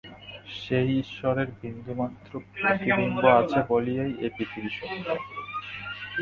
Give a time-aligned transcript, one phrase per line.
[0.59, 5.05] সেই ঈশ্বরের বিন্দুমাত্র প্রতিবিম্ব আছে বলিয়াই এ পৃথিবী সত্য।